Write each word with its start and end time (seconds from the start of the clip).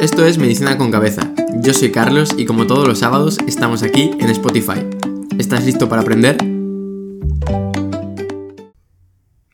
Esto 0.00 0.24
es 0.24 0.38
Medicina 0.38 0.78
con 0.78 0.90
Cabeza. 0.90 1.30
Yo 1.56 1.74
soy 1.74 1.92
Carlos 1.92 2.30
y 2.34 2.46
como 2.46 2.66
todos 2.66 2.88
los 2.88 3.00
sábados 3.00 3.36
estamos 3.46 3.82
aquí 3.82 4.12
en 4.18 4.30
Spotify. 4.30 4.86
¿Estás 5.38 5.66
listo 5.66 5.90
para 5.90 6.00
aprender? 6.00 6.38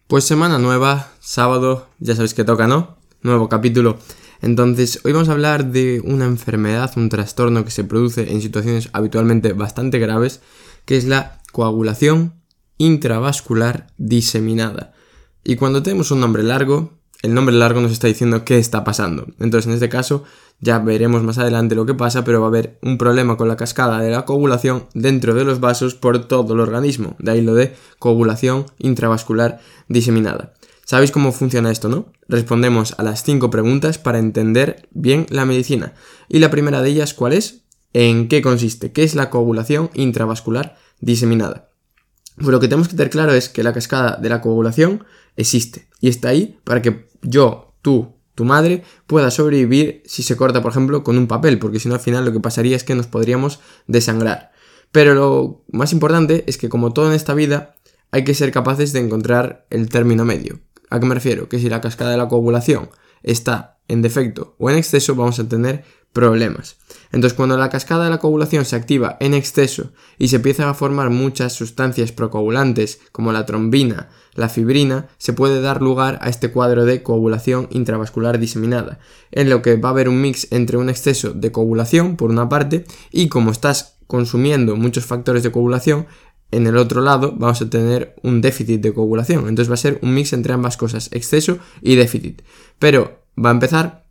Pues 0.06 0.22
semana 0.22 0.60
nueva, 0.60 1.10
sábado, 1.18 1.88
ya 1.98 2.14
sabéis 2.14 2.32
que 2.32 2.44
toca, 2.44 2.68
¿no? 2.68 2.96
Nuevo 3.22 3.48
capítulo. 3.48 3.98
Entonces, 4.40 5.00
hoy 5.02 5.10
vamos 5.10 5.28
a 5.30 5.32
hablar 5.32 5.72
de 5.72 6.00
una 6.04 6.26
enfermedad, 6.26 6.92
un 6.94 7.08
trastorno 7.08 7.64
que 7.64 7.72
se 7.72 7.82
produce 7.82 8.32
en 8.32 8.40
situaciones 8.40 8.88
habitualmente 8.92 9.52
bastante 9.52 9.98
graves, 9.98 10.42
que 10.84 10.96
es 10.96 11.06
la 11.06 11.40
coagulación 11.50 12.34
intravascular 12.78 13.88
diseminada. 13.96 14.94
Y 15.42 15.56
cuando 15.56 15.82
tenemos 15.82 16.12
un 16.12 16.20
nombre 16.20 16.44
largo, 16.44 16.95
el 17.22 17.34
nombre 17.34 17.54
largo 17.54 17.80
nos 17.80 17.92
está 17.92 18.06
diciendo 18.06 18.44
qué 18.44 18.58
está 18.58 18.84
pasando. 18.84 19.26
Entonces, 19.40 19.66
en 19.66 19.74
este 19.74 19.88
caso, 19.88 20.24
ya 20.60 20.78
veremos 20.78 21.22
más 21.22 21.38
adelante 21.38 21.74
lo 21.74 21.86
que 21.86 21.94
pasa, 21.94 22.24
pero 22.24 22.40
va 22.40 22.46
a 22.46 22.48
haber 22.48 22.78
un 22.82 22.98
problema 22.98 23.36
con 23.36 23.48
la 23.48 23.56
cascada 23.56 24.00
de 24.00 24.10
la 24.10 24.24
coagulación 24.24 24.86
dentro 24.94 25.34
de 25.34 25.44
los 25.44 25.60
vasos 25.60 25.94
por 25.94 26.26
todo 26.26 26.54
el 26.54 26.60
organismo. 26.60 27.16
De 27.18 27.32
ahí 27.32 27.40
lo 27.42 27.54
de 27.54 27.74
coagulación 27.98 28.66
intravascular 28.78 29.60
diseminada. 29.88 30.54
¿Sabéis 30.84 31.10
cómo 31.10 31.32
funciona 31.32 31.72
esto, 31.72 31.88
no? 31.88 32.12
Respondemos 32.28 32.94
a 32.96 33.02
las 33.02 33.24
cinco 33.24 33.50
preguntas 33.50 33.98
para 33.98 34.18
entender 34.18 34.88
bien 34.92 35.26
la 35.30 35.44
medicina. 35.44 35.94
Y 36.28 36.38
la 36.38 36.50
primera 36.50 36.80
de 36.80 36.90
ellas, 36.90 37.12
¿cuál 37.12 37.32
es? 37.32 37.64
¿En 37.92 38.28
qué 38.28 38.40
consiste? 38.40 38.92
¿Qué 38.92 39.02
es 39.02 39.14
la 39.14 39.30
coagulación 39.30 39.90
intravascular 39.94 40.76
diseminada? 41.00 41.65
Pues 42.36 42.48
lo 42.48 42.60
que 42.60 42.68
tenemos 42.68 42.88
que 42.88 42.96
tener 42.96 43.10
claro 43.10 43.32
es 43.32 43.48
que 43.48 43.62
la 43.62 43.72
cascada 43.72 44.16
de 44.16 44.28
la 44.28 44.40
coagulación 44.40 45.04
existe 45.36 45.88
y 46.00 46.08
está 46.08 46.28
ahí 46.28 46.58
para 46.64 46.82
que 46.82 47.08
yo, 47.22 47.74
tú, 47.82 48.14
tu 48.34 48.44
madre 48.44 48.82
pueda 49.06 49.30
sobrevivir 49.30 50.02
si 50.04 50.22
se 50.22 50.36
corta, 50.36 50.62
por 50.62 50.70
ejemplo, 50.70 51.02
con 51.02 51.16
un 51.16 51.26
papel, 51.26 51.58
porque 51.58 51.80
si 51.80 51.88
no 51.88 51.94
al 51.94 52.00
final 52.00 52.24
lo 52.24 52.32
que 52.32 52.40
pasaría 52.40 52.76
es 52.76 52.84
que 52.84 52.94
nos 52.94 53.06
podríamos 53.06 53.60
desangrar. 53.86 54.52
Pero 54.92 55.14
lo 55.14 55.64
más 55.72 55.92
importante 55.92 56.44
es 56.46 56.58
que 56.58 56.68
como 56.68 56.92
todo 56.92 57.08
en 57.08 57.14
esta 57.14 57.34
vida, 57.34 57.76
hay 58.10 58.24
que 58.24 58.34
ser 58.34 58.52
capaces 58.52 58.92
de 58.92 59.00
encontrar 59.00 59.66
el 59.70 59.88
término 59.88 60.24
medio. 60.24 60.60
¿A 60.90 61.00
qué 61.00 61.06
me 61.06 61.14
refiero? 61.14 61.48
Que 61.48 61.58
si 61.58 61.68
la 61.68 61.80
cascada 61.80 62.12
de 62.12 62.16
la 62.16 62.28
coagulación 62.28 62.90
está 63.22 63.78
en 63.88 64.02
defecto 64.02 64.54
o 64.58 64.70
en 64.70 64.76
exceso, 64.76 65.14
vamos 65.14 65.38
a 65.38 65.48
tener 65.48 65.84
problemas. 66.12 66.76
Entonces, 67.12 67.36
cuando 67.36 67.58
la 67.58 67.68
cascada 67.68 68.04
de 68.04 68.10
la 68.10 68.18
coagulación 68.18 68.64
se 68.64 68.74
activa 68.74 69.18
en 69.20 69.34
exceso 69.34 69.92
y 70.18 70.28
se 70.28 70.36
empiezan 70.36 70.66
a 70.68 70.74
formar 70.74 71.10
muchas 71.10 71.52
sustancias 71.52 72.10
procoagulantes 72.10 73.00
como 73.12 73.32
la 73.32 73.44
trombina, 73.44 74.08
la 74.34 74.48
fibrina, 74.48 75.08
se 75.18 75.34
puede 75.34 75.60
dar 75.60 75.82
lugar 75.82 76.18
a 76.22 76.30
este 76.30 76.50
cuadro 76.50 76.86
de 76.86 77.02
coagulación 77.02 77.68
intravascular 77.70 78.38
diseminada, 78.38 78.98
en 79.30 79.50
lo 79.50 79.60
que 79.60 79.76
va 79.76 79.90
a 79.90 79.92
haber 79.92 80.08
un 80.08 80.20
mix 80.22 80.48
entre 80.52 80.78
un 80.78 80.88
exceso 80.88 81.32
de 81.32 81.52
coagulación 81.52 82.16
por 82.16 82.30
una 82.30 82.48
parte 82.48 82.86
y 83.12 83.28
como 83.28 83.50
estás 83.50 83.96
consumiendo 84.06 84.76
muchos 84.76 85.04
factores 85.04 85.42
de 85.42 85.52
coagulación, 85.52 86.06
en 86.50 86.66
el 86.66 86.76
otro 86.76 87.00
lado 87.00 87.34
vamos 87.36 87.60
a 87.60 87.70
tener 87.70 88.16
un 88.22 88.40
déficit 88.40 88.80
de 88.80 88.94
coagulación. 88.94 89.48
Entonces 89.48 89.70
va 89.70 89.74
a 89.74 89.78
ser 89.78 89.98
un 90.02 90.14
mix 90.14 90.32
entre 90.32 90.52
ambas 90.52 90.76
cosas, 90.76 91.08
exceso 91.12 91.58
y 91.82 91.96
déficit. 91.96 92.42
Pero 92.78 93.24
va 93.42 93.50
a 93.50 93.52
empezar 93.52 94.06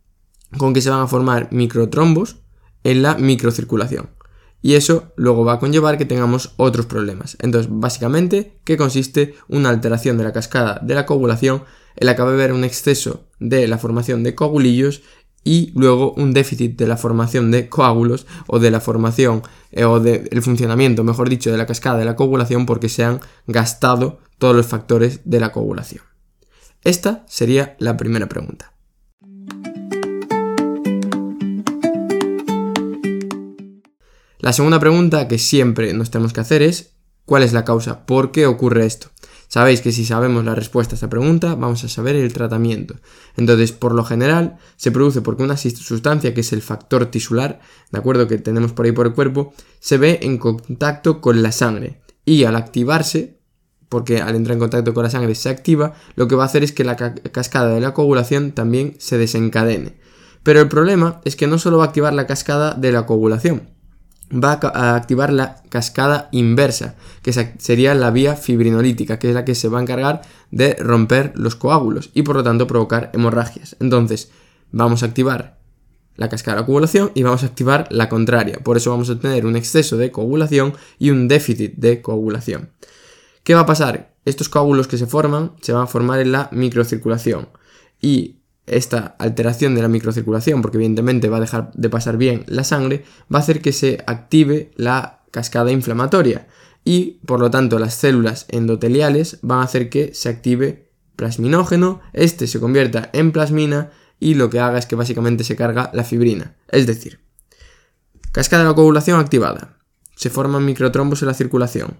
con 0.58 0.74
que 0.74 0.80
se 0.80 0.90
van 0.90 1.00
a 1.00 1.06
formar 1.06 1.48
microtrombos 1.52 2.36
en 2.84 3.02
la 3.02 3.16
microcirculación. 3.16 4.10
Y 4.62 4.74
eso 4.74 5.12
luego 5.16 5.44
va 5.44 5.54
a 5.54 5.58
conllevar 5.58 5.98
que 5.98 6.06
tengamos 6.06 6.54
otros 6.56 6.86
problemas. 6.86 7.36
Entonces, 7.40 7.70
básicamente, 7.72 8.58
¿qué 8.64 8.76
consiste 8.76 9.34
una 9.48 9.68
alteración 9.68 10.18
de 10.18 10.24
la 10.24 10.32
cascada 10.32 10.80
de 10.82 10.94
la 10.94 11.06
coagulación 11.06 11.62
en 11.96 12.06
la 12.06 12.16
que 12.16 12.22
va 12.22 12.30
a 12.30 12.34
haber 12.34 12.52
un 12.52 12.64
exceso 12.64 13.28
de 13.38 13.68
la 13.68 13.78
formación 13.78 14.22
de 14.22 14.34
coagulillos 14.34 15.02
y 15.46 15.70
luego 15.76 16.12
un 16.14 16.32
déficit 16.32 16.76
de 16.76 16.88
la 16.88 16.96
formación 16.96 17.52
de 17.52 17.68
coágulos 17.68 18.26
o 18.48 18.58
de 18.58 18.72
la 18.72 18.80
formación 18.80 19.42
eh, 19.70 19.84
o 19.84 20.00
del 20.00 20.42
funcionamiento, 20.42 21.04
mejor 21.04 21.28
dicho, 21.28 21.52
de 21.52 21.56
la 21.56 21.66
cascada 21.66 21.98
de 21.98 22.04
la 22.04 22.16
coagulación 22.16 22.66
porque 22.66 22.88
se 22.88 23.04
han 23.04 23.20
gastado 23.46 24.18
todos 24.38 24.56
los 24.56 24.66
factores 24.66 25.20
de 25.24 25.38
la 25.38 25.52
coagulación. 25.52 26.02
Esta 26.82 27.24
sería 27.28 27.76
la 27.78 27.96
primera 27.96 28.28
pregunta. 28.28 28.72
La 34.40 34.52
segunda 34.52 34.80
pregunta 34.80 35.28
que 35.28 35.38
siempre 35.38 35.92
nos 35.92 36.10
tenemos 36.10 36.32
que 36.32 36.40
hacer 36.40 36.62
es 36.62 36.96
¿cuál 37.24 37.44
es 37.44 37.52
la 37.52 37.64
causa? 37.64 38.04
¿Por 38.04 38.32
qué 38.32 38.46
ocurre 38.46 38.84
esto? 38.84 39.10
Sabéis 39.48 39.80
que 39.80 39.92
si 39.92 40.04
sabemos 40.04 40.44
la 40.44 40.54
respuesta 40.54 40.94
a 40.94 40.96
esta 40.96 41.08
pregunta, 41.08 41.54
vamos 41.54 41.84
a 41.84 41.88
saber 41.88 42.16
el 42.16 42.32
tratamiento. 42.32 42.96
Entonces, 43.36 43.72
por 43.72 43.94
lo 43.94 44.04
general, 44.04 44.58
se 44.76 44.90
produce 44.90 45.22
porque 45.22 45.44
una 45.44 45.56
sustancia 45.56 46.34
que 46.34 46.40
es 46.40 46.52
el 46.52 46.62
factor 46.62 47.06
tisular, 47.06 47.60
de 47.90 47.98
acuerdo 47.98 48.26
que 48.26 48.38
tenemos 48.38 48.72
por 48.72 48.86
ahí 48.86 48.92
por 48.92 49.06
el 49.06 49.14
cuerpo, 49.14 49.54
se 49.78 49.98
ve 49.98 50.18
en 50.22 50.38
contacto 50.38 51.20
con 51.20 51.42
la 51.42 51.52
sangre. 51.52 52.00
Y 52.24 52.44
al 52.44 52.56
activarse, 52.56 53.38
porque 53.88 54.20
al 54.20 54.34
entrar 54.34 54.54
en 54.54 54.60
contacto 54.60 54.92
con 54.92 55.04
la 55.04 55.10
sangre 55.10 55.34
se 55.36 55.48
activa, 55.48 55.94
lo 56.16 56.26
que 56.26 56.34
va 56.34 56.42
a 56.42 56.46
hacer 56.46 56.64
es 56.64 56.72
que 56.72 56.84
la 56.84 56.96
cascada 56.96 57.68
de 57.68 57.80
la 57.80 57.94
coagulación 57.94 58.50
también 58.50 58.96
se 58.98 59.16
desencadene. 59.16 59.96
Pero 60.42 60.60
el 60.60 60.68
problema 60.68 61.20
es 61.24 61.36
que 61.36 61.46
no 61.46 61.58
solo 61.58 61.78
va 61.78 61.84
a 61.84 61.86
activar 61.88 62.14
la 62.14 62.26
cascada 62.26 62.74
de 62.74 62.92
la 62.92 63.06
coagulación, 63.06 63.70
va 64.32 64.58
a 64.62 64.96
activar 64.96 65.32
la 65.32 65.62
cascada 65.68 66.28
inversa, 66.32 66.96
que 67.22 67.32
sería 67.32 67.94
la 67.94 68.10
vía 68.10 68.34
fibrinolítica, 68.34 69.18
que 69.18 69.28
es 69.28 69.34
la 69.34 69.44
que 69.44 69.54
se 69.54 69.68
va 69.68 69.78
a 69.78 69.82
encargar 69.82 70.22
de 70.50 70.74
romper 70.74 71.32
los 71.36 71.56
coágulos 71.56 72.10
y 72.14 72.22
por 72.22 72.36
lo 72.36 72.42
tanto 72.42 72.66
provocar 72.66 73.10
hemorragias. 73.14 73.76
Entonces, 73.80 74.30
vamos 74.72 75.02
a 75.02 75.06
activar 75.06 75.58
la 76.16 76.28
cascada 76.28 76.58
de 76.58 76.66
coagulación 76.66 77.12
y 77.14 77.22
vamos 77.22 77.42
a 77.42 77.46
activar 77.46 77.86
la 77.90 78.08
contraria. 78.08 78.58
Por 78.64 78.76
eso 78.76 78.90
vamos 78.90 79.10
a 79.10 79.18
tener 79.18 79.46
un 79.46 79.56
exceso 79.56 79.96
de 79.96 80.10
coagulación 80.10 80.74
y 80.98 81.10
un 81.10 81.28
déficit 81.28 81.74
de 81.76 82.00
coagulación. 82.02 82.70
¿Qué 83.42 83.54
va 83.54 83.60
a 83.60 83.66
pasar? 83.66 84.14
Estos 84.24 84.48
coágulos 84.48 84.88
que 84.88 84.98
se 84.98 85.06
forman 85.06 85.52
se 85.60 85.72
van 85.72 85.84
a 85.84 85.86
formar 85.86 86.20
en 86.20 86.32
la 86.32 86.48
microcirculación 86.52 87.48
y 88.00 88.35
esta 88.66 89.16
alteración 89.18 89.74
de 89.74 89.82
la 89.82 89.88
microcirculación, 89.88 90.62
porque 90.62 90.78
evidentemente 90.78 91.28
va 91.28 91.38
a 91.38 91.40
dejar 91.40 91.70
de 91.72 91.88
pasar 91.88 92.16
bien 92.16 92.44
la 92.46 92.64
sangre, 92.64 93.04
va 93.32 93.38
a 93.38 93.42
hacer 93.42 93.60
que 93.60 93.72
se 93.72 94.02
active 94.06 94.72
la 94.76 95.20
cascada 95.30 95.70
inflamatoria 95.70 96.48
y 96.84 97.18
por 97.26 97.40
lo 97.40 97.50
tanto 97.50 97.78
las 97.78 97.94
células 97.94 98.46
endoteliales 98.48 99.38
van 99.42 99.60
a 99.60 99.64
hacer 99.64 99.90
que 99.90 100.14
se 100.14 100.28
active 100.28 100.90
plasminógeno, 101.16 102.00
este 102.12 102.46
se 102.46 102.60
convierta 102.60 103.10
en 103.12 103.32
plasmina 103.32 103.90
y 104.20 104.34
lo 104.34 104.50
que 104.50 104.60
haga 104.60 104.78
es 104.78 104.86
que 104.86 104.96
básicamente 104.96 105.44
se 105.44 105.56
carga 105.56 105.90
la 105.92 106.04
fibrina. 106.04 106.56
Es 106.68 106.86
decir, 106.86 107.20
cascada 108.32 108.62
de 108.62 108.68
la 108.68 108.74
coagulación 108.74 109.18
activada. 109.18 109.78
Se 110.14 110.30
forman 110.30 110.64
microtrombos 110.64 111.22
en 111.22 111.28
la 111.28 111.34
circulación. 111.34 111.98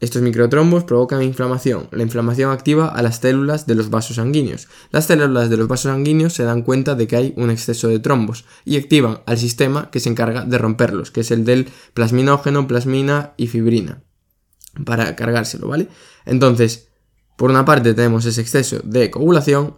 Estos 0.00 0.22
microtrombos 0.22 0.84
provocan 0.84 1.22
inflamación. 1.22 1.88
La 1.92 2.02
inflamación 2.02 2.50
activa 2.50 2.88
a 2.88 3.02
las 3.02 3.18
células 3.18 3.66
de 3.66 3.74
los 3.74 3.90
vasos 3.90 4.16
sanguíneos. 4.16 4.66
Las 4.90 5.04
células 5.04 5.50
de 5.50 5.58
los 5.58 5.68
vasos 5.68 5.92
sanguíneos 5.92 6.32
se 6.32 6.44
dan 6.44 6.62
cuenta 6.62 6.94
de 6.94 7.06
que 7.06 7.16
hay 7.16 7.34
un 7.36 7.50
exceso 7.50 7.88
de 7.88 7.98
trombos 7.98 8.46
y 8.64 8.78
activan 8.78 9.20
al 9.26 9.36
sistema 9.36 9.90
que 9.90 10.00
se 10.00 10.08
encarga 10.08 10.46
de 10.46 10.56
romperlos, 10.56 11.10
que 11.10 11.20
es 11.20 11.30
el 11.30 11.44
del 11.44 11.68
plasminógeno, 11.92 12.66
plasmina 12.66 13.34
y 13.36 13.48
fibrina, 13.48 14.02
para 14.86 15.14
cargárselo, 15.16 15.68
¿vale? 15.68 15.88
Entonces, 16.24 16.88
por 17.36 17.50
una 17.50 17.66
parte 17.66 17.92
tenemos 17.92 18.24
ese 18.24 18.40
exceso 18.40 18.80
de 18.82 19.10
coagulación 19.10 19.76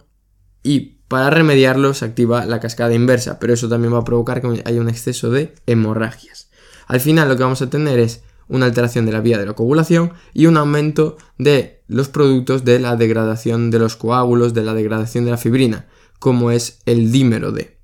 y 0.63 1.01
para 1.09 1.29
remediarlo 1.29 1.93
se 1.93 2.05
activa 2.05 2.45
la 2.45 2.61
cascada 2.61 2.93
inversa, 2.93 3.39
pero 3.39 3.53
eso 3.53 3.67
también 3.67 3.93
va 3.93 3.99
a 3.99 4.05
provocar 4.05 4.41
que 4.41 4.63
haya 4.65 4.81
un 4.81 4.89
exceso 4.89 5.29
de 5.29 5.53
hemorragias. 5.65 6.49
Al 6.87 7.01
final 7.01 7.27
lo 7.27 7.35
que 7.35 7.43
vamos 7.43 7.61
a 7.61 7.69
tener 7.69 7.99
es 7.99 8.23
una 8.53 8.67
alteración 8.67 9.05
de 9.05 9.11
la 9.11 9.19
vía 9.19 9.39
de 9.39 9.47
la 9.47 9.53
coagulación 9.53 10.13
y 10.33 10.45
un 10.45 10.57
aumento 10.57 11.17
de 11.37 11.81
los 11.87 12.07
productos 12.07 12.63
de 12.63 12.79
la 12.79 12.95
degradación 12.95 13.71
de 13.71 13.79
los 13.79 13.95
coágulos, 13.95 14.53
de 14.53 14.63
la 14.63 14.75
degradación 14.75 15.25
de 15.25 15.31
la 15.31 15.37
fibrina, 15.37 15.87
como 16.19 16.51
es 16.51 16.79
el 16.85 17.11
dímero 17.11 17.51
D. 17.51 17.77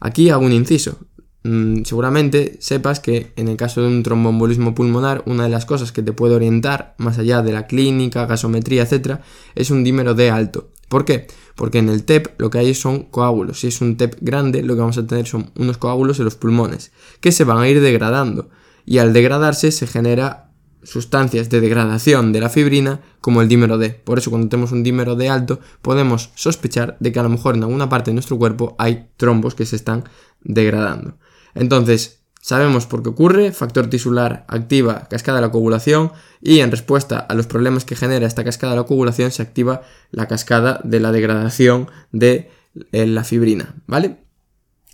Aquí 0.00 0.30
hago 0.30 0.44
un 0.44 0.52
inciso. 0.52 0.98
Mm, 1.42 1.82
seguramente 1.84 2.56
sepas 2.60 3.00
que 3.00 3.32
en 3.36 3.48
el 3.48 3.58
caso 3.58 3.82
de 3.82 3.88
un 3.88 4.02
tromboembolismo 4.02 4.74
pulmonar, 4.74 5.22
una 5.26 5.44
de 5.44 5.50
las 5.50 5.66
cosas 5.66 5.92
que 5.92 6.02
te 6.02 6.12
puede 6.12 6.34
orientar, 6.34 6.94
más 6.96 7.18
allá 7.18 7.42
de 7.42 7.52
la 7.52 7.66
clínica, 7.66 8.24
gasometría, 8.24 8.82
etc., 8.84 9.20
es 9.54 9.70
un 9.70 9.84
dímero 9.84 10.14
D 10.14 10.30
alto. 10.30 10.70
¿Por 10.88 11.04
qué? 11.04 11.26
Porque 11.56 11.78
en 11.78 11.90
el 11.90 12.04
TEP 12.04 12.40
lo 12.40 12.48
que 12.48 12.58
hay 12.58 12.74
son 12.74 13.04
coágulos. 13.04 13.60
Si 13.60 13.66
es 13.66 13.82
un 13.82 13.98
TEP 13.98 14.16
grande, 14.22 14.62
lo 14.62 14.74
que 14.74 14.80
vamos 14.80 14.96
a 14.96 15.06
tener 15.06 15.26
son 15.26 15.50
unos 15.56 15.76
coágulos 15.76 16.18
en 16.18 16.24
los 16.24 16.36
pulmones, 16.36 16.90
que 17.20 17.32
se 17.32 17.44
van 17.44 17.58
a 17.58 17.68
ir 17.68 17.82
degradando 17.82 18.48
y 18.90 18.98
al 18.98 19.12
degradarse 19.12 19.70
se 19.70 19.86
genera 19.86 20.50
sustancias 20.82 21.48
de 21.48 21.60
degradación 21.60 22.32
de 22.32 22.40
la 22.40 22.48
fibrina 22.48 23.00
como 23.20 23.40
el 23.40 23.46
dímero 23.46 23.78
D. 23.78 23.90
Por 23.90 24.18
eso 24.18 24.30
cuando 24.30 24.48
tenemos 24.48 24.72
un 24.72 24.82
dímero 24.82 25.14
D 25.14 25.28
alto 25.28 25.60
podemos 25.80 26.30
sospechar 26.34 26.96
de 26.98 27.12
que 27.12 27.20
a 27.20 27.22
lo 27.22 27.28
mejor 27.28 27.54
en 27.54 27.62
alguna 27.62 27.88
parte 27.88 28.10
de 28.10 28.14
nuestro 28.14 28.36
cuerpo 28.36 28.74
hay 28.80 29.10
trombos 29.16 29.54
que 29.54 29.64
se 29.64 29.76
están 29.76 30.08
degradando. 30.40 31.18
Entonces, 31.54 32.24
sabemos 32.40 32.86
por 32.86 33.04
qué 33.04 33.10
ocurre, 33.10 33.52
factor 33.52 33.88
tisular 33.88 34.44
activa 34.48 35.06
cascada 35.08 35.38
de 35.38 35.46
la 35.46 35.52
coagulación 35.52 36.10
y 36.40 36.58
en 36.58 36.72
respuesta 36.72 37.20
a 37.20 37.34
los 37.34 37.46
problemas 37.46 37.84
que 37.84 37.94
genera 37.94 38.26
esta 38.26 38.42
cascada 38.42 38.72
de 38.72 38.80
la 38.80 38.86
coagulación 38.86 39.30
se 39.30 39.42
activa 39.42 39.82
la 40.10 40.26
cascada 40.26 40.80
de 40.82 40.98
la 40.98 41.12
degradación 41.12 41.88
de 42.10 42.50
eh, 42.90 43.06
la 43.06 43.22
fibrina, 43.22 43.76
¿vale? 43.86 44.24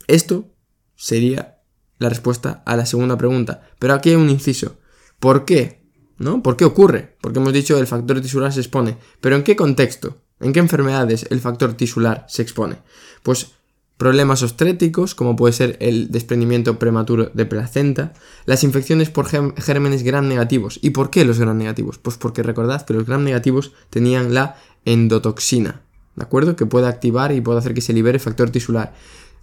Esto 0.07 0.51
sería 0.97 1.56
la 1.99 2.09
respuesta 2.09 2.63
a 2.67 2.77
la 2.77 2.87
segunda 2.87 3.17
pregunta. 3.17 3.63
Pero 3.79 3.95
aquí 3.95 4.11
hay 4.11 4.17
un 4.17 4.31
inciso. 4.31 4.77
¿Por 5.19 5.45
qué? 5.45 5.83
¿No? 6.19 6.43
¿Por 6.43 6.57
qué 6.57 6.65
ocurre? 6.65 7.17
Porque 7.21 7.39
hemos 7.39 7.53
dicho 7.53 7.79
el 7.79 7.87
factor 7.87 8.21
tisular 8.21 8.53
se 8.53 8.61
expone. 8.61 8.97
¿Pero 9.21 9.37
en 9.37 9.43
qué 9.43 9.57
contexto? 9.57 10.19
¿En 10.41 10.53
qué 10.53 10.61
enfermedades 10.61 11.27
el 11.31 11.41
factor 11.41 11.75
tisular 11.75 12.27
se 12.29 12.43
expone? 12.43 12.77
Pues 13.23 13.53
problemas 13.97 14.43
obstétricos, 14.43 15.15
como 15.15 15.37
puede 15.37 15.53
ser 15.53 15.77
el 15.81 16.11
desprendimiento 16.11 16.79
prematuro 16.79 17.31
de 17.33 17.47
placenta, 17.47 18.13
las 18.45 18.63
infecciones 18.63 19.11
por 19.11 19.27
gérmenes 19.27 20.03
gram 20.03 20.29
negativos. 20.29 20.79
¿Y 20.83 20.91
por 20.91 21.11
qué 21.11 21.25
los 21.25 21.39
gram 21.39 21.57
negativos? 21.57 21.99
Pues 21.99 22.17
porque 22.17 22.43
recordad 22.43 22.85
que 22.85 22.95
los 22.95 23.07
gram 23.07 23.25
negativos 23.25 23.73
tenían 23.91 24.35
la 24.35 24.57
endotoxina, 24.85 25.83
¿de 26.15 26.23
acuerdo? 26.23 26.57
Que 26.57 26.67
puede 26.67 26.87
activar 26.87 27.33
y 27.33 27.41
puede 27.41 27.59
hacer 27.59 27.75
que 27.75 27.81
se 27.81 27.93
libere 27.93 28.17
el 28.17 28.23
factor 28.23 28.51
tisular. 28.51 28.95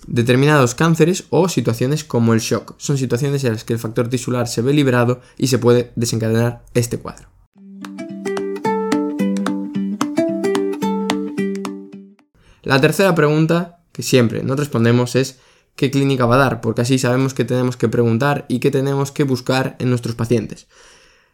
Determinados 0.07 0.75
cánceres 0.75 1.25
o 1.29 1.47
situaciones 1.47 2.03
como 2.03 2.33
el 2.33 2.39
shock. 2.39 2.75
Son 2.77 2.97
situaciones 2.97 3.43
en 3.43 3.53
las 3.53 3.63
que 3.63 3.73
el 3.73 3.79
factor 3.79 4.09
tisular 4.09 4.47
se 4.47 4.61
ve 4.61 4.73
liberado 4.73 5.21
y 5.37 5.47
se 5.47 5.59
puede 5.59 5.91
desencadenar 5.95 6.63
este 6.73 6.97
cuadro. 6.97 7.29
La 12.63 12.79
tercera 12.79 13.13
pregunta 13.13 13.79
que 13.91 14.03
siempre 14.03 14.43
nos 14.43 14.57
respondemos 14.57 15.15
es 15.15 15.39
qué 15.75 15.91
clínica 15.91 16.25
va 16.25 16.35
a 16.35 16.39
dar, 16.39 16.61
porque 16.61 16.81
así 16.81 16.97
sabemos 16.97 17.33
qué 17.33 17.45
tenemos 17.45 17.77
que 17.77 17.89
preguntar 17.89 18.45
y 18.47 18.59
qué 18.59 18.71
tenemos 18.71 19.11
que 19.11 19.23
buscar 19.23 19.75
en 19.79 19.89
nuestros 19.89 20.15
pacientes. 20.15 20.67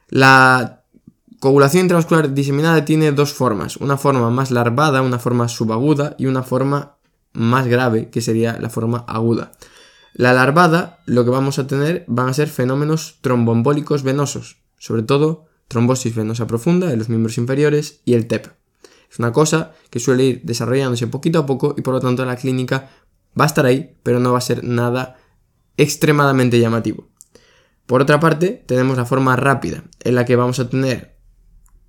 La 0.10 0.84
coagulación 1.40 1.84
intravascular 1.84 2.34
diseminada 2.34 2.84
tiene 2.84 3.12
dos 3.12 3.34
formas, 3.34 3.78
una 3.78 3.98
forma 3.98 4.30
más 4.30 4.52
larvada, 4.52 5.02
una 5.02 5.20
forma 5.20 5.48
subaguda 5.48 6.16
y 6.18 6.26
una 6.26 6.44
forma 6.44 6.99
más 7.34 7.68
grave, 7.68 8.10
que 8.10 8.22
sería 8.22 8.58
la 8.60 8.70
forma 8.70 9.06
aguda. 9.08 9.52
La 10.14 10.34
larvada, 10.34 11.00
lo 11.06 11.24
que 11.24 11.32
vamos 11.32 11.60
a 11.60 11.68
tener 11.68 12.04
van 12.08 12.30
a 12.30 12.34
ser 12.34 12.48
fenómenos 12.48 13.20
tromboembólicos 13.22 14.04
venosos, 14.04 14.58
sobre 14.78 15.04
todo 15.04 15.46
trombosis 15.68 16.16
venosa 16.16 16.48
profunda 16.48 16.92
en 16.92 17.00
los 17.00 17.10
miembros 17.10 17.38
inferiores 17.38 18.02
y 18.04 18.14
el 18.14 18.28
TEP. 18.28 18.48
Es 19.10 19.20
una 19.20 19.32
cosa 19.32 19.74
que 19.90 20.00
suele 20.00 20.24
ir 20.24 20.42
desarrollándose 20.44 21.08
poquito 21.08 21.40
a 21.40 21.46
poco 21.46 21.76
y 21.78 21.82
por 21.82 21.94
lo 21.94 22.00
tanto 22.00 22.26
la 22.26 22.36
clínica 22.36 22.90
va 23.40 23.46
a 23.46 23.48
estar 23.48 23.66
ahí, 23.66 23.96
pero 24.04 24.20
no 24.20 24.32
va 24.32 24.40
a 24.40 24.42
ser 24.42 24.64
nada 24.64 25.18
extremadamente 25.78 26.60
llamativo. 26.60 27.08
Por 27.86 28.02
otra 28.02 28.20
parte, 28.20 28.64
tenemos 28.68 28.98
la 28.98 29.06
forma 29.06 29.36
rápida, 29.36 29.84
en 30.04 30.16
la 30.16 30.26
que 30.26 30.36
vamos 30.36 30.60
a 30.60 30.70
tener 30.70 31.18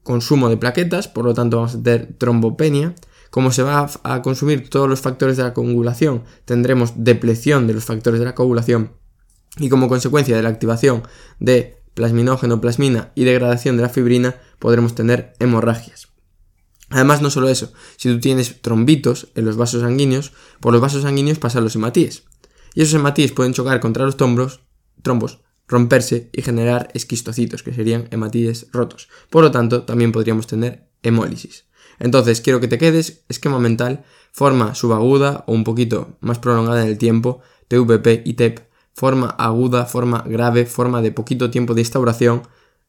consumo 0.02 0.48
de 0.48 0.56
plaquetas, 0.56 1.08
por 1.08 1.25
lo 1.25 1.34
tanto 1.34 1.58
vamos 1.58 1.75
a 1.75 1.82
tener 1.82 2.14
trombopenia. 2.16 2.94
Como 3.30 3.52
se 3.52 3.62
va 3.62 3.88
a 4.02 4.22
consumir 4.22 4.68
todos 4.68 4.88
los 4.88 5.00
factores 5.00 5.36
de 5.36 5.44
la 5.44 5.54
coagulación, 5.54 6.24
tendremos 6.44 6.92
depleción 6.96 7.66
de 7.66 7.74
los 7.74 7.84
factores 7.84 8.18
de 8.18 8.26
la 8.26 8.34
coagulación 8.34 8.92
y 9.58 9.68
como 9.68 9.88
consecuencia 9.88 10.36
de 10.36 10.42
la 10.42 10.48
activación 10.48 11.02
de 11.38 11.82
plasminógeno, 11.94 12.60
plasmina 12.60 13.12
y 13.14 13.24
degradación 13.24 13.76
de 13.76 13.82
la 13.82 13.88
fibrina, 13.88 14.36
podremos 14.58 14.94
tener 14.94 15.34
hemorragias. 15.38 16.08
Además, 16.88 17.22
no 17.22 17.30
solo 17.30 17.48
eso, 17.48 17.72
si 17.96 18.08
tú 18.08 18.20
tienes 18.20 18.62
trombitos 18.62 19.28
en 19.34 19.44
los 19.44 19.56
vasos 19.56 19.82
sanguíneos, 19.82 20.32
por 20.60 20.72
los 20.72 20.82
vasos 20.82 21.02
sanguíneos 21.02 21.38
pasan 21.38 21.64
los 21.64 21.76
hematíes. 21.76 22.24
Y 22.74 22.82
esos 22.82 22.94
hematíes 22.94 23.32
pueden 23.32 23.52
chocar 23.52 23.80
contra 23.80 24.04
los 24.04 24.16
trombos, 24.16 24.60
trombos, 25.02 25.40
romperse 25.68 26.30
y 26.32 26.42
generar 26.42 26.88
esquistocitos, 26.94 27.62
que 27.62 27.72
serían 27.72 28.08
hematíes 28.10 28.66
rotos. 28.72 29.08
Por 29.30 29.44
lo 29.44 29.50
tanto, 29.50 29.84
también 29.84 30.10
podríamos 30.10 30.48
tener 30.48 30.90
hemólisis. 31.02 31.66
Entonces, 32.00 32.41
quiero 32.41 32.61
que 32.61 32.67
te 32.67 32.79
quedes, 32.79 33.23
esquema 33.29 33.61
mental, 33.61 34.05
forma 34.32 34.75
subaguda 34.75 35.44
o 35.47 35.52
un 35.52 35.64
poquito 35.64 36.17
más 36.20 36.38
prolongada 36.38 36.82
en 36.82 36.88
el 36.88 36.99
tiempo, 36.99 37.41
TVP 37.69 38.23
y 38.25 38.35
TEP, 38.35 38.61
forma 38.94 39.29
aguda, 39.29 39.85
forma 39.87 40.25
grave, 40.26 40.67
forma 40.67 41.02
de 41.02 41.12
poquito 41.12 41.50
tiempo 41.50 41.75
de 41.75 41.82
instauración, 41.82 42.43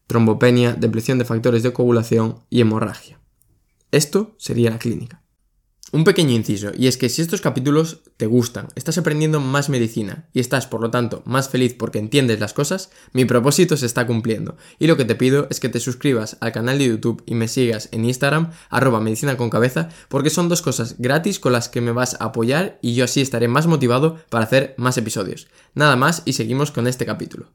trombopenia, 0.07 0.73
depresión 0.73 1.19
de 1.19 1.25
factores 1.25 1.61
de 1.61 1.73
coagulación 1.73 2.39
y 2.49 2.61
hemorragia. 2.61 3.19
Esto 3.91 4.33
sería 4.37 4.71
la 4.71 4.79
clínica. 4.79 5.20
Un 5.93 6.05
pequeño 6.05 6.31
inciso, 6.31 6.71
y 6.73 6.87
es 6.87 6.95
que 6.95 7.09
si 7.09 7.21
estos 7.21 7.41
capítulos 7.41 7.99
te 8.15 8.25
gustan, 8.25 8.69
estás 8.75 8.97
aprendiendo 8.97 9.41
más 9.41 9.67
medicina 9.67 10.29
y 10.31 10.39
estás, 10.39 10.65
por 10.65 10.79
lo 10.79 10.89
tanto, 10.89 11.21
más 11.25 11.49
feliz 11.49 11.73
porque 11.73 11.99
entiendes 11.99 12.39
las 12.39 12.53
cosas, 12.53 12.91
mi 13.11 13.25
propósito 13.25 13.75
se 13.75 13.87
está 13.87 14.07
cumpliendo. 14.07 14.55
Y 14.79 14.87
lo 14.87 14.95
que 14.95 15.03
te 15.03 15.15
pido 15.15 15.47
es 15.49 15.59
que 15.59 15.67
te 15.67 15.81
suscribas 15.81 16.37
al 16.39 16.53
canal 16.53 16.77
de 16.77 16.87
YouTube 16.87 17.21
y 17.25 17.35
me 17.35 17.49
sigas 17.49 17.89
en 17.91 18.05
Instagram, 18.05 18.51
arroba 18.69 19.01
medicina 19.01 19.35
con 19.35 19.49
cabeza, 19.49 19.89
porque 20.07 20.29
son 20.29 20.47
dos 20.47 20.61
cosas 20.61 20.95
gratis 20.97 21.39
con 21.39 21.51
las 21.51 21.67
que 21.67 21.81
me 21.81 21.91
vas 21.91 22.15
a 22.21 22.25
apoyar 22.25 22.79
y 22.81 22.95
yo 22.95 23.03
así 23.03 23.19
estaré 23.19 23.49
más 23.49 23.67
motivado 23.67 24.17
para 24.29 24.45
hacer 24.45 24.75
más 24.77 24.97
episodios. 24.97 25.49
Nada 25.73 25.97
más 25.97 26.23
y 26.23 26.33
seguimos 26.33 26.71
con 26.71 26.87
este 26.87 27.05
capítulo. 27.05 27.51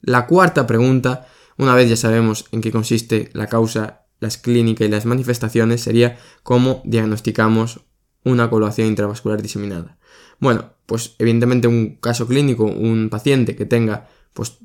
La 0.00 0.28
cuarta 0.28 0.64
pregunta, 0.68 1.26
una 1.58 1.74
vez 1.74 1.88
ya 1.88 1.96
sabemos 1.96 2.44
en 2.52 2.60
qué 2.60 2.70
consiste 2.70 3.30
la 3.32 3.48
causa 3.48 4.05
las 4.20 4.38
clínicas 4.38 4.86
y 4.86 4.90
las 4.90 5.06
manifestaciones 5.06 5.82
sería 5.82 6.18
cómo 6.42 6.82
diagnosticamos 6.84 7.80
una 8.24 8.48
coagulación 8.50 8.88
intravascular 8.88 9.42
diseminada. 9.42 9.98
Bueno, 10.40 10.72
pues 10.86 11.14
evidentemente 11.18 11.68
un 11.68 11.96
caso 11.96 12.26
clínico, 12.26 12.64
un 12.64 13.08
paciente 13.10 13.56
que 13.56 13.66
tenga 13.66 14.08
pues 14.32 14.58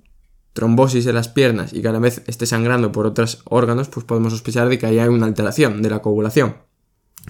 trombosis 0.53 1.05
en 1.05 1.15
las 1.15 1.29
piernas 1.29 1.73
y 1.73 1.81
que 1.81 1.87
a 1.87 1.91
la 1.91 1.99
vez 1.99 2.23
esté 2.27 2.45
sangrando 2.45 2.91
por 2.91 3.05
otros 3.05 3.41
órganos, 3.45 3.89
pues 3.89 4.05
podemos 4.05 4.33
sospechar 4.33 4.67
de 4.69 4.77
que 4.77 4.87
hay 4.87 4.99
una 4.99 5.25
alteración 5.25 5.81
de 5.81 5.89
la 5.89 6.01
coagulación. 6.01 6.57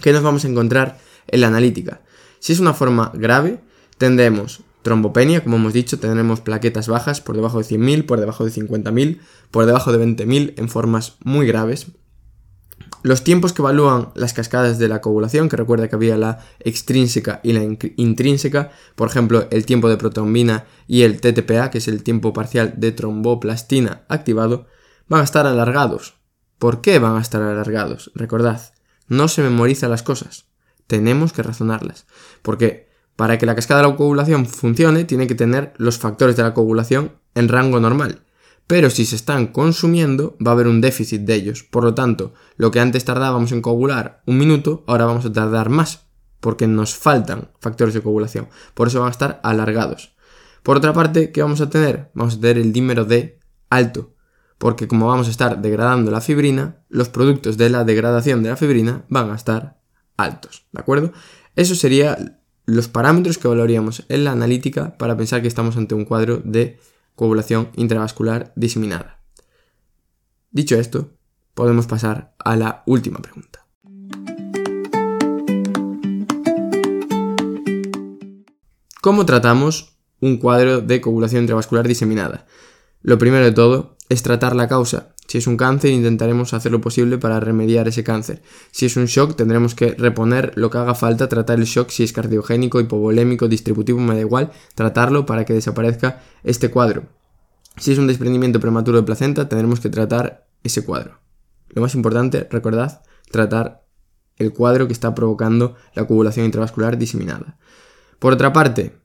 ¿Qué 0.01 0.11
nos 0.13 0.23
vamos 0.23 0.45
a 0.45 0.47
encontrar 0.47 0.99
en 1.27 1.41
la 1.41 1.47
analítica? 1.47 2.01
Si 2.39 2.53
es 2.53 2.59
una 2.59 2.73
forma 2.73 3.11
grave, 3.13 3.61
tendremos 3.97 4.63
trombopenia, 4.81 5.43
como 5.43 5.57
hemos 5.57 5.73
dicho, 5.73 5.99
tendremos 5.99 6.41
plaquetas 6.41 6.87
bajas 6.87 7.21
por 7.21 7.35
debajo 7.35 7.59
de 7.59 7.65
100.000, 7.65 8.05
por 8.05 8.19
debajo 8.19 8.45
de 8.45 8.51
50.000, 8.51 9.19
por 9.51 9.65
debajo 9.65 9.91
de 9.91 10.03
20.000 10.03 10.53
en 10.57 10.69
formas 10.69 11.17
muy 11.23 11.45
graves. 11.45 11.87
Los 13.03 13.23
tiempos 13.23 13.51
que 13.51 13.63
evalúan 13.63 14.09
las 14.13 14.33
cascadas 14.33 14.77
de 14.77 14.87
la 14.87 15.01
coagulación, 15.01 15.49
que 15.49 15.57
recuerda 15.57 15.87
que 15.87 15.95
había 15.95 16.17
la 16.17 16.39
extrínseca 16.59 17.39
y 17.43 17.53
la 17.53 17.63
intrínseca, 17.95 18.71
por 18.95 19.09
ejemplo, 19.09 19.47
el 19.49 19.65
tiempo 19.65 19.89
de 19.89 19.97
protombina 19.97 20.65
y 20.87 21.01
el 21.01 21.19
TTPA, 21.19 21.71
que 21.71 21.79
es 21.79 21.87
el 21.87 22.03
tiempo 22.03 22.31
parcial 22.31 22.75
de 22.77 22.91
tromboplastina 22.91 24.03
activado, 24.07 24.67
van 25.07 25.21
a 25.21 25.23
estar 25.23 25.47
alargados. 25.47 26.15
¿Por 26.59 26.81
qué 26.81 26.99
van 26.99 27.17
a 27.17 27.21
estar 27.21 27.41
alargados? 27.41 28.11
Recordad, 28.13 28.71
no 29.07 29.27
se 29.27 29.41
memorizan 29.41 29.89
las 29.89 30.03
cosas, 30.03 30.45
tenemos 30.85 31.33
que 31.33 31.41
razonarlas, 31.41 32.05
porque 32.43 32.87
para 33.15 33.39
que 33.39 33.47
la 33.47 33.55
cascada 33.55 33.81
de 33.81 33.87
la 33.87 33.95
coagulación 33.95 34.45
funcione 34.45 35.05
tiene 35.05 35.25
que 35.25 35.35
tener 35.35 35.73
los 35.77 35.97
factores 35.97 36.35
de 36.35 36.43
la 36.43 36.53
coagulación 36.53 37.13
en 37.33 37.49
rango 37.49 37.79
normal 37.79 38.21
pero 38.67 38.89
si 38.89 39.05
se 39.05 39.15
están 39.15 39.47
consumiendo 39.47 40.37
va 40.45 40.51
a 40.51 40.53
haber 40.53 40.67
un 40.67 40.81
déficit 40.81 41.21
de 41.21 41.35
ellos. 41.35 41.63
Por 41.63 41.83
lo 41.83 41.93
tanto, 41.93 42.33
lo 42.55 42.71
que 42.71 42.79
antes 42.79 43.05
tardábamos 43.05 43.51
en 43.51 43.61
coagular 43.61 44.21
un 44.25 44.37
minuto, 44.37 44.83
ahora 44.87 45.05
vamos 45.05 45.25
a 45.25 45.33
tardar 45.33 45.69
más, 45.69 46.07
porque 46.39 46.67
nos 46.67 46.95
faltan 46.95 47.49
factores 47.59 47.93
de 47.93 48.01
coagulación. 48.01 48.47
Por 48.73 48.87
eso 48.87 48.99
van 48.99 49.09
a 49.09 49.11
estar 49.11 49.39
alargados. 49.43 50.15
Por 50.63 50.77
otra 50.77 50.93
parte, 50.93 51.31
¿qué 51.31 51.41
vamos 51.41 51.61
a 51.61 51.69
tener? 51.69 52.11
Vamos 52.13 52.35
a 52.35 52.39
tener 52.39 52.57
el 52.57 52.71
dímero 52.71 53.05
D 53.05 53.39
alto, 53.69 54.13
porque 54.57 54.87
como 54.87 55.07
vamos 55.07 55.27
a 55.27 55.31
estar 55.31 55.61
degradando 55.61 56.11
la 56.11 56.21
fibrina, 56.21 56.83
los 56.89 57.09
productos 57.09 57.57
de 57.57 57.69
la 57.69 57.83
degradación 57.83 58.43
de 58.43 58.49
la 58.49 58.57
fibrina 58.57 59.05
van 59.09 59.31
a 59.31 59.35
estar 59.35 59.81
altos, 60.17 60.65
¿de 60.71 60.81
acuerdo? 60.81 61.13
Eso 61.55 61.73
serían 61.73 62.39
los 62.65 62.87
parámetros 62.87 63.37
que 63.37 63.47
evaluaríamos 63.47 64.05
en 64.07 64.23
la 64.23 64.31
analítica 64.31 64.97
para 64.97 65.17
pensar 65.17 65.41
que 65.41 65.47
estamos 65.47 65.77
ante 65.77 65.95
un 65.95 66.05
cuadro 66.05 66.41
de 66.43 66.79
coagulación 67.21 67.69
intravascular 67.75 68.51
diseminada. 68.55 69.21
Dicho 70.49 70.75
esto, 70.75 71.11
podemos 71.53 71.85
pasar 71.85 72.33
a 72.39 72.55
la 72.55 72.81
última 72.87 73.19
pregunta. 73.19 73.67
¿Cómo 79.01 79.27
tratamos 79.27 79.99
un 80.19 80.37
cuadro 80.37 80.81
de 80.81 80.99
coagulación 80.99 81.43
intravascular 81.43 81.87
diseminada? 81.87 82.47
Lo 83.03 83.19
primero 83.19 83.45
de 83.45 83.51
todo 83.51 83.97
es 84.11 84.23
tratar 84.23 84.57
la 84.57 84.67
causa. 84.67 85.15
Si 85.25 85.37
es 85.37 85.47
un 85.47 85.55
cáncer, 85.55 85.91
intentaremos 85.91 86.53
hacer 86.53 86.73
lo 86.73 86.81
posible 86.81 87.17
para 87.17 87.39
remediar 87.39 87.87
ese 87.87 88.03
cáncer. 88.03 88.41
Si 88.71 88.85
es 88.85 88.97
un 88.97 89.05
shock, 89.05 89.37
tendremos 89.37 89.73
que 89.73 89.91
reponer 89.91 90.51
lo 90.55 90.69
que 90.69 90.79
haga 90.79 90.95
falta, 90.95 91.29
tratar 91.29 91.59
el 91.59 91.65
shock 91.65 91.89
si 91.91 92.03
es 92.03 92.11
cardiogénico, 92.11 92.81
hipovolémico, 92.81 93.47
distributivo, 93.47 94.01
me 94.01 94.15
da 94.15 94.19
igual, 94.19 94.51
tratarlo 94.75 95.25
para 95.25 95.45
que 95.45 95.53
desaparezca 95.53 96.21
este 96.43 96.69
cuadro. 96.69 97.03
Si 97.77 97.93
es 97.93 97.99
un 97.99 98.07
desprendimiento 98.07 98.59
prematuro 98.59 98.97
de 98.97 99.03
placenta, 99.03 99.47
tendremos 99.47 99.79
que 99.79 99.89
tratar 99.89 100.45
ese 100.61 100.83
cuadro. 100.83 101.21
Lo 101.69 101.81
más 101.81 101.95
importante, 101.95 102.49
recordad, 102.51 103.03
tratar 103.31 103.85
el 104.35 104.51
cuadro 104.51 104.87
que 104.87 104.93
está 104.93 105.15
provocando 105.15 105.75
la 105.95 106.05
coagulación 106.05 106.45
intravascular 106.45 106.97
diseminada. 106.97 107.57
Por 108.19 108.33
otra 108.33 108.51
parte, 108.51 108.97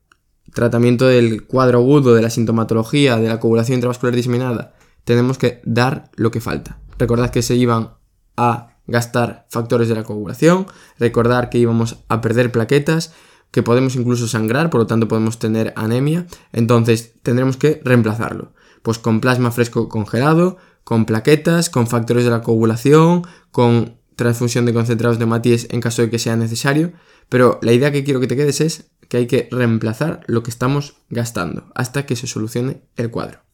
tratamiento 0.52 1.06
del 1.06 1.46
cuadro 1.46 1.78
agudo, 1.78 2.12
de 2.12 2.22
la 2.22 2.30
sintomatología, 2.30 3.18
de 3.18 3.28
la 3.28 3.38
coagulación 3.38 3.76
intravascular 3.76 4.16
diseminada, 4.16 4.75
tenemos 5.06 5.38
que 5.38 5.62
dar 5.64 6.10
lo 6.16 6.32
que 6.32 6.40
falta. 6.40 6.80
Recordad 6.98 7.30
que 7.30 7.42
se 7.42 7.54
iban 7.54 7.92
a 8.36 8.76
gastar 8.88 9.46
factores 9.48 9.88
de 9.88 9.94
la 9.94 10.02
coagulación, 10.02 10.66
recordar 10.98 11.48
que 11.48 11.58
íbamos 11.58 12.04
a 12.08 12.20
perder 12.20 12.50
plaquetas, 12.50 13.14
que 13.52 13.62
podemos 13.62 13.94
incluso 13.94 14.26
sangrar, 14.26 14.68
por 14.68 14.80
lo 14.80 14.86
tanto 14.88 15.06
podemos 15.06 15.38
tener 15.38 15.72
anemia, 15.76 16.26
entonces 16.52 17.14
tendremos 17.22 17.56
que 17.56 17.80
reemplazarlo. 17.84 18.52
Pues 18.82 18.98
con 18.98 19.20
plasma 19.20 19.52
fresco 19.52 19.88
congelado, 19.88 20.56
con 20.82 21.04
plaquetas, 21.04 21.70
con 21.70 21.86
factores 21.86 22.24
de 22.24 22.30
la 22.30 22.42
coagulación, 22.42 23.22
con 23.52 24.00
transfusión 24.16 24.66
de 24.66 24.74
concentrados 24.74 25.20
de 25.20 25.26
matíes 25.26 25.68
en 25.70 25.80
caso 25.80 26.02
de 26.02 26.10
que 26.10 26.18
sea 26.18 26.34
necesario, 26.36 26.92
pero 27.28 27.60
la 27.62 27.72
idea 27.72 27.92
que 27.92 28.02
quiero 28.02 28.18
que 28.18 28.26
te 28.26 28.36
quedes 28.36 28.60
es 28.60 28.90
que 29.08 29.18
hay 29.18 29.26
que 29.28 29.48
reemplazar 29.52 30.22
lo 30.26 30.42
que 30.42 30.50
estamos 30.50 30.96
gastando 31.10 31.70
hasta 31.76 32.06
que 32.06 32.16
se 32.16 32.26
solucione 32.26 32.82
el 32.96 33.10
cuadro. 33.10 33.46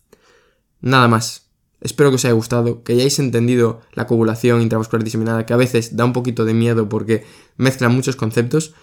Nada 0.82 1.08
más. 1.08 1.41
Espero 1.82 2.10
que 2.10 2.16
os 2.16 2.24
haya 2.24 2.34
gustado, 2.34 2.82
que 2.82 2.92
hayáis 2.92 3.18
entendido 3.18 3.80
la 3.92 4.06
coagulación 4.06 4.62
intravascular 4.62 5.04
diseminada, 5.04 5.44
que 5.46 5.52
a 5.52 5.56
veces 5.56 5.96
da 5.96 6.04
un 6.04 6.12
poquito 6.12 6.44
de 6.44 6.54
miedo 6.54 6.88
porque 6.88 7.24
mezcla 7.56 7.88
muchos 7.88 8.16
conceptos. 8.16 8.74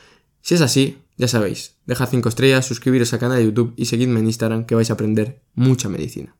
Si 0.41 0.56
es 0.56 0.62
así, 0.62 1.00
ya 1.18 1.27
sabéis, 1.27 1.77
dejad 1.86 2.10
5 2.10 2.29
estrellas, 2.29 2.65
suscribiros 2.65 3.12
al 3.13 3.20
canal 3.20 3.38
de 3.38 3.46
YouTube 3.46 3.74
y 3.75 3.86
seguidme 3.86 4.20
en 4.20 4.27
Instagram 4.27 4.65
que 4.65 4.75
vais 4.75 4.89
a 4.89 4.94
aprender 4.94 5.41
mucha 5.56 5.89
medicina. 5.89 6.36